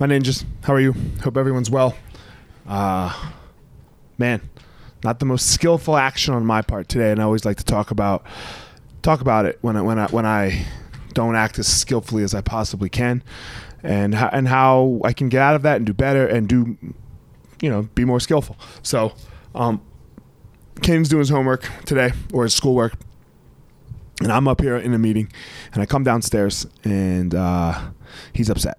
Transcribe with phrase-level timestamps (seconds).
[0.00, 0.44] my ninjas.
[0.62, 0.94] How are you?
[1.22, 1.94] Hope everyone's well.
[2.66, 3.14] Uh,
[4.16, 4.40] man,
[5.04, 7.90] not the most skillful action on my part today, and I always like to talk
[7.90, 8.24] about
[9.02, 10.66] talk about it when I when I when I
[11.12, 13.22] don't act as skillfully as I possibly can,
[13.82, 16.78] and how, and how I can get out of that and do better and do,
[17.60, 18.56] you know, be more skillful.
[18.82, 19.12] So,
[19.54, 19.82] um,
[20.80, 22.94] Kane's doing his homework today or his schoolwork,
[24.20, 25.30] and I'm up here in a meeting,
[25.74, 27.90] and I come downstairs and uh,
[28.32, 28.78] he's upset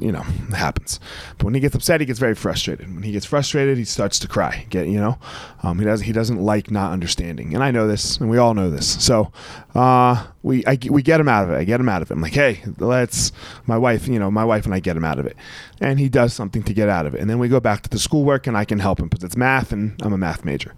[0.00, 0.98] you know, it happens.
[1.36, 2.92] But when he gets upset, he gets very frustrated.
[2.92, 4.66] When he gets frustrated, he starts to cry.
[4.70, 5.18] Get you know,
[5.62, 8.54] um, he doesn't he doesn't like not understanding, and I know this, and we all
[8.54, 9.04] know this.
[9.04, 9.32] So
[9.74, 11.56] uh, we I, we get him out of it.
[11.56, 12.14] I get him out of it.
[12.14, 13.32] I'm like, hey, let's.
[13.66, 15.36] My wife, you know, my wife and I get him out of it,
[15.80, 17.90] and he does something to get out of it, and then we go back to
[17.90, 20.74] the schoolwork, and I can help him because it's math, and I'm a math major.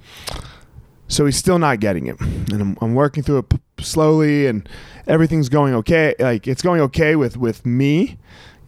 [1.09, 4.69] So he's still not getting it, and I'm, I'm working through it slowly, and
[5.07, 6.15] everything's going okay.
[6.19, 8.19] Like it's going okay with with me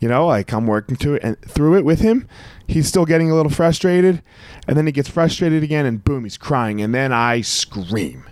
[0.02, 2.27] you know, like I'm working to it and through it with him.
[2.66, 4.20] He's still getting a little frustrated,
[4.66, 8.24] and then he gets frustrated again, and boom, he's crying, and then I scream.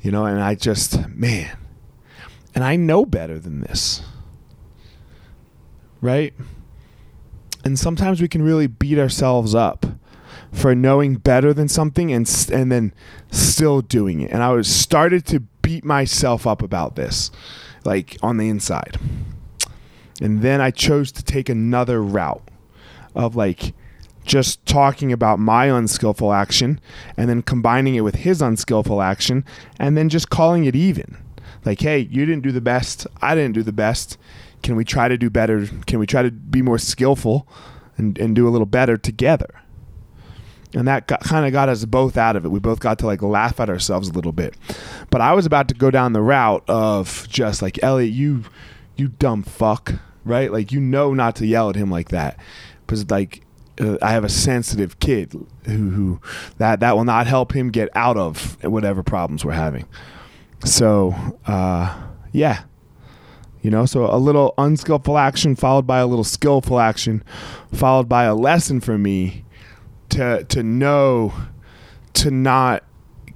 [0.00, 1.58] You know, and I just man,
[2.54, 4.02] and I know better than this,
[6.00, 6.32] right?
[7.62, 9.84] And sometimes we can really beat ourselves up
[10.50, 12.94] for knowing better than something and and then
[13.30, 14.30] still doing it.
[14.30, 17.30] And I was started to beat myself up about this,
[17.84, 18.98] like on the inside.
[20.20, 22.48] And then I chose to take another route
[23.14, 23.74] of like
[24.24, 26.80] just talking about my unskillful action
[27.16, 29.44] and then combining it with his unskillful action
[29.78, 31.16] and then just calling it even.
[31.64, 33.06] Like, hey, you didn't do the best.
[33.20, 34.18] I didn't do the best.
[34.62, 35.66] Can we try to do better?
[35.86, 37.46] Can we try to be more skillful
[37.96, 39.60] and, and do a little better together?
[40.74, 42.48] And that kind of got us both out of it.
[42.48, 44.54] We both got to like laugh at ourselves a little bit.
[45.10, 48.44] But I was about to go down the route of just like, Elliot, you
[48.96, 50.50] you dumb fuck, right?
[50.52, 52.38] Like you know not to yell at him like that
[52.86, 53.44] because like
[53.80, 55.32] uh, I have a sensitive kid
[55.64, 56.20] who, who
[56.58, 59.86] that that will not help him get out of whatever problems we're having.
[60.64, 61.14] So
[61.46, 62.02] uh,
[62.32, 62.64] yeah,
[63.62, 67.24] you know, so a little unskillful action followed by a little skillful action,
[67.72, 69.44] followed by a lesson for me
[70.10, 71.34] to to know
[72.14, 72.84] to not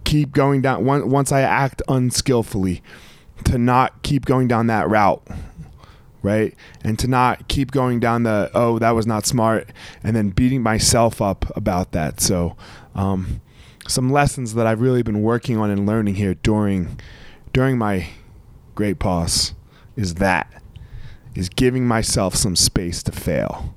[0.04, 2.82] keep going down once I act unskillfully
[3.44, 5.22] to not keep going down that route
[6.28, 6.54] right?
[6.84, 9.70] And to not keep going down the oh that was not smart
[10.02, 12.20] and then beating myself up about that.
[12.20, 12.54] So
[12.94, 13.40] um,
[13.86, 17.00] some lessons that i've really been working on and learning here during
[17.54, 18.06] during my
[18.74, 19.54] great pause
[19.96, 20.62] is that
[21.34, 23.74] is giving myself some space to fail.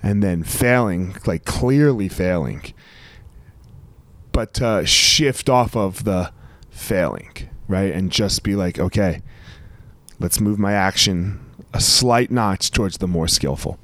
[0.00, 2.72] And then failing like clearly failing
[4.30, 6.32] but to shift off of the
[6.70, 7.92] failing right?
[7.92, 9.22] And just be like, okay,
[10.18, 13.78] let's move my action a slight notch towards the more skillful.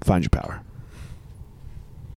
[0.00, 0.62] Find your power.